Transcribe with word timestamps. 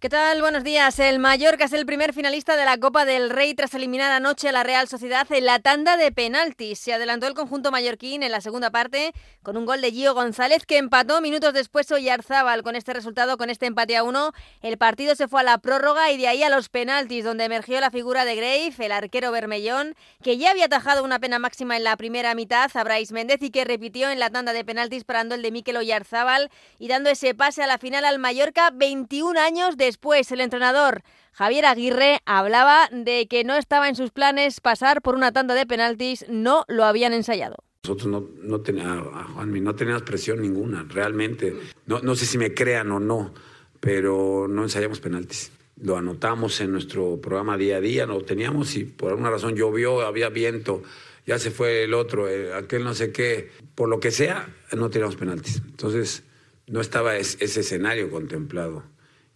¿Qué 0.00 0.08
tal? 0.08 0.40
Buenos 0.40 0.64
días. 0.64 0.98
El 0.98 1.18
Mallorca 1.18 1.66
es 1.66 1.74
el 1.74 1.84
primer 1.84 2.14
finalista 2.14 2.56
de 2.56 2.64
la 2.64 2.78
Copa 2.78 3.04
del 3.04 3.28
Rey 3.28 3.52
tras 3.52 3.74
eliminar 3.74 4.10
anoche 4.10 4.48
a 4.48 4.52
la 4.52 4.62
Real 4.62 4.88
Sociedad 4.88 5.30
en 5.30 5.44
la 5.44 5.58
tanda 5.58 5.98
de 5.98 6.10
penaltis. 6.10 6.78
Se 6.78 6.94
adelantó 6.94 7.26
el 7.26 7.34
conjunto 7.34 7.70
mallorquín 7.70 8.22
en 8.22 8.32
la 8.32 8.40
segunda 8.40 8.70
parte 8.70 9.12
con 9.42 9.58
un 9.58 9.66
gol 9.66 9.82
de 9.82 9.92
Gio 9.92 10.14
González 10.14 10.64
que 10.64 10.78
empató 10.78 11.20
minutos 11.20 11.52
después 11.52 11.92
Oyarzábal. 11.92 12.62
Con 12.62 12.76
este 12.76 12.94
resultado, 12.94 13.36
con 13.36 13.50
este 13.50 13.66
empate 13.66 13.94
a 13.94 14.02
uno, 14.02 14.32
el 14.62 14.78
partido 14.78 15.14
se 15.14 15.28
fue 15.28 15.40
a 15.40 15.44
la 15.44 15.58
prórroga 15.58 16.10
y 16.10 16.16
de 16.16 16.28
ahí 16.28 16.42
a 16.42 16.48
los 16.48 16.70
penaltis, 16.70 17.22
donde 17.22 17.44
emergió 17.44 17.78
la 17.78 17.90
figura 17.90 18.24
de 18.24 18.36
Grave, 18.36 18.72
el 18.78 18.92
arquero 18.92 19.30
bermellón, 19.32 19.94
que 20.22 20.38
ya 20.38 20.52
había 20.52 20.64
atajado 20.64 21.04
una 21.04 21.18
pena 21.18 21.38
máxima 21.38 21.76
en 21.76 21.84
la 21.84 21.98
primera 21.98 22.34
mitad 22.34 22.70
a 22.72 22.84
Brais 22.84 23.12
Méndez 23.12 23.42
y 23.42 23.50
que 23.50 23.66
repitió 23.66 24.08
en 24.08 24.18
la 24.18 24.30
tanda 24.30 24.54
de 24.54 24.64
penaltis 24.64 25.04
parando 25.04 25.34
el 25.34 25.42
de 25.42 25.50
Mikel 25.52 25.76
Oyarzábal 25.76 26.50
y 26.78 26.88
dando 26.88 27.10
ese 27.10 27.34
pase 27.34 27.62
a 27.62 27.66
la 27.66 27.76
final 27.76 28.06
al 28.06 28.18
Mallorca 28.18 28.70
21 28.72 29.38
años 29.38 29.76
de 29.76 29.89
Después, 29.90 30.30
el 30.30 30.40
entrenador 30.40 31.02
Javier 31.32 31.66
Aguirre 31.66 32.20
hablaba 32.24 32.88
de 32.92 33.26
que 33.26 33.42
no 33.42 33.56
estaba 33.56 33.88
en 33.88 33.96
sus 33.96 34.12
planes 34.12 34.60
pasar 34.60 35.02
por 35.02 35.16
una 35.16 35.32
tanda 35.32 35.56
de 35.56 35.66
penaltis, 35.66 36.24
no 36.28 36.64
lo 36.68 36.84
habían 36.84 37.12
ensayado. 37.12 37.56
Nosotros 37.82 38.06
no, 38.06 38.24
no, 38.40 38.60
teníamos 38.60 40.02
presión 40.02 40.42
ninguna, 40.42 40.86
realmente. 40.88 41.56
No, 41.86 42.14
sé 42.14 42.24
si 42.24 42.38
me 42.38 42.54
crean 42.54 42.92
o 42.92 43.00
no, 43.00 43.34
pero 43.80 44.46
no 44.48 44.62
ensayamos 44.62 45.00
penaltis. 45.00 45.50
Lo 45.82 45.96
anotamos 45.96 46.60
en 46.60 46.70
nuestro 46.70 47.20
programa 47.20 47.56
día 47.56 47.78
a 47.78 47.80
día, 47.80 48.06
lo 48.06 48.22
teníamos 48.22 48.76
y 48.76 48.84
por 48.84 49.10
alguna 49.10 49.30
razón 49.30 49.56
llovió, 49.56 50.02
había 50.02 50.28
viento, 50.28 50.84
ya 51.26 51.40
se 51.40 51.50
fue 51.50 51.82
el 51.82 51.94
otro, 51.94 52.28
eh, 52.28 52.54
aquel 52.54 52.84
no 52.84 52.94
sé 52.94 53.10
qué. 53.10 53.50
Por 53.74 53.88
lo 53.88 53.98
que 53.98 54.12
sea, 54.12 54.54
no 54.70 54.88
teníamos 54.88 55.16
penaltis. 55.16 55.60
Entonces, 55.66 56.22
no 56.68 56.80
estaba 56.80 57.16
ese 57.16 57.42
escenario 57.42 58.08
contemplado 58.08 58.84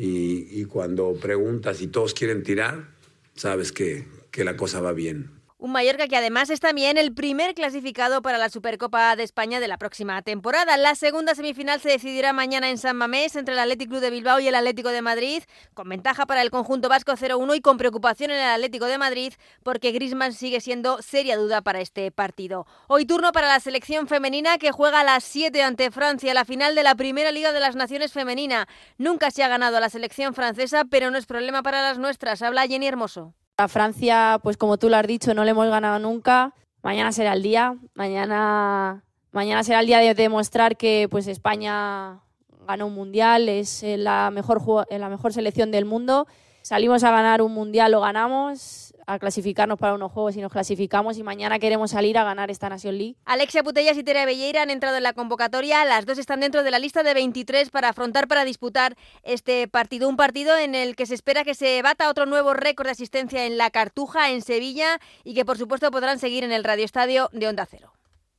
y, 0.00 0.64
cuando 0.66 1.14
preguntas 1.14 1.80
y 1.80 1.88
todos 1.88 2.14
quieren 2.14 2.44
tirar, 2.44 2.88
sabes 3.34 3.72
que, 3.72 4.06
que 4.30 4.44
la 4.44 4.56
cosa 4.56 4.80
va 4.80 4.92
bien. 4.92 5.30
Un 5.60 5.72
Mallorca 5.72 6.06
que 6.06 6.16
además 6.16 6.50
es 6.50 6.60
también 6.60 6.98
el 6.98 7.12
primer 7.12 7.52
clasificado 7.52 8.22
para 8.22 8.38
la 8.38 8.48
Supercopa 8.48 9.16
de 9.16 9.24
España 9.24 9.58
de 9.58 9.66
la 9.66 9.76
próxima 9.76 10.22
temporada. 10.22 10.76
La 10.76 10.94
segunda 10.94 11.34
semifinal 11.34 11.80
se 11.80 11.88
decidirá 11.88 12.32
mañana 12.32 12.70
en 12.70 12.78
San 12.78 12.96
Mamés 12.96 13.34
entre 13.34 13.54
el 13.54 13.58
Atlético 13.58 13.90
Club 13.90 14.02
de 14.02 14.10
Bilbao 14.10 14.38
y 14.38 14.46
el 14.46 14.54
Atlético 14.54 14.90
de 14.90 15.02
Madrid, 15.02 15.42
con 15.74 15.88
ventaja 15.88 16.26
para 16.26 16.42
el 16.42 16.52
conjunto 16.52 16.88
vasco 16.88 17.10
0-1 17.10 17.56
y 17.56 17.60
con 17.60 17.76
preocupación 17.76 18.30
en 18.30 18.38
el 18.38 18.50
Atlético 18.50 18.84
de 18.84 18.98
Madrid 18.98 19.32
porque 19.64 19.90
Griezmann 19.90 20.32
sigue 20.32 20.60
siendo 20.60 21.02
seria 21.02 21.36
duda 21.36 21.60
para 21.60 21.80
este 21.80 22.12
partido. 22.12 22.64
Hoy 22.86 23.04
turno 23.04 23.32
para 23.32 23.48
la 23.48 23.58
selección 23.58 24.06
femenina 24.06 24.58
que 24.58 24.70
juega 24.70 25.00
a 25.00 25.04
las 25.04 25.24
7 25.24 25.60
ante 25.64 25.90
Francia, 25.90 26.34
la 26.34 26.44
final 26.44 26.76
de 26.76 26.84
la 26.84 26.94
Primera 26.94 27.32
Liga 27.32 27.50
de 27.50 27.58
las 27.58 27.74
Naciones 27.74 28.12
femenina. 28.12 28.68
Nunca 28.96 29.32
se 29.32 29.42
ha 29.42 29.48
ganado 29.48 29.78
a 29.78 29.80
la 29.80 29.90
selección 29.90 30.34
francesa, 30.34 30.84
pero 30.84 31.10
no 31.10 31.18
es 31.18 31.26
problema 31.26 31.64
para 31.64 31.82
las 31.82 31.98
nuestras. 31.98 32.42
Habla 32.42 32.68
Jenny 32.68 32.86
Hermoso. 32.86 33.34
A 33.60 33.66
Francia, 33.66 34.38
pues 34.44 34.56
como 34.56 34.78
tú 34.78 34.88
lo 34.88 34.96
has 34.96 35.06
dicho, 35.08 35.34
no 35.34 35.42
le 35.42 35.50
hemos 35.50 35.68
ganado 35.68 35.98
nunca. 35.98 36.54
Mañana 36.80 37.10
será 37.10 37.32
el 37.32 37.42
día. 37.42 37.76
Mañana, 37.94 39.02
mañana 39.32 39.64
será 39.64 39.80
el 39.80 39.86
día 39.88 39.98
de 39.98 40.14
demostrar 40.14 40.76
que 40.76 41.08
pues 41.10 41.26
España 41.26 42.20
ganó 42.68 42.86
un 42.86 42.94
mundial, 42.94 43.48
es 43.48 43.82
la 43.84 44.30
mejor, 44.30 44.86
la 44.88 45.08
mejor 45.08 45.32
selección 45.32 45.72
del 45.72 45.86
mundo. 45.86 46.28
Salimos 46.62 47.02
a 47.02 47.10
ganar 47.10 47.42
un 47.42 47.52
mundial, 47.52 47.90
lo 47.90 48.00
ganamos 48.00 48.87
a 49.08 49.18
clasificarnos 49.18 49.78
para 49.78 49.94
unos 49.94 50.12
juegos 50.12 50.36
y 50.36 50.42
nos 50.42 50.52
clasificamos 50.52 51.16
y 51.16 51.22
mañana 51.22 51.58
queremos 51.58 51.92
salir 51.92 52.18
a 52.18 52.24
ganar 52.24 52.50
esta 52.50 52.68
Nation 52.68 52.98
League. 52.98 53.16
Alexia 53.24 53.62
Putellas 53.62 53.96
y 53.96 54.04
Tere 54.04 54.26
Belleira 54.26 54.62
han 54.62 54.70
entrado 54.70 54.98
en 54.98 55.02
la 55.02 55.14
convocatoria, 55.14 55.82
las 55.86 56.04
dos 56.04 56.18
están 56.18 56.40
dentro 56.40 56.62
de 56.62 56.70
la 56.70 56.78
lista 56.78 57.02
de 57.02 57.14
23 57.14 57.70
para 57.70 57.88
afrontar, 57.88 58.28
para 58.28 58.44
disputar 58.44 58.96
este 59.22 59.66
partido, 59.66 60.10
un 60.10 60.16
partido 60.16 60.58
en 60.58 60.74
el 60.74 60.94
que 60.94 61.06
se 61.06 61.14
espera 61.14 61.42
que 61.42 61.54
se 61.54 61.80
bata 61.80 62.10
otro 62.10 62.26
nuevo 62.26 62.52
récord 62.52 62.86
de 62.86 62.92
asistencia 62.92 63.46
en 63.46 63.56
la 63.56 63.70
Cartuja, 63.70 64.30
en 64.30 64.42
Sevilla, 64.42 65.00
y 65.24 65.32
que 65.32 65.46
por 65.46 65.56
supuesto 65.56 65.90
podrán 65.90 66.18
seguir 66.18 66.44
en 66.44 66.52
el 66.52 66.62
Radio 66.62 66.84
Estadio 66.84 67.30
de 67.32 67.48
Onda 67.48 67.64
Cero. 67.64 67.97